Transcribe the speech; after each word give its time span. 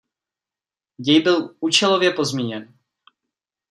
Děj 0.97 1.21
byl 1.21 1.55
účelově 1.59 2.11
pozměněn. 2.11 2.73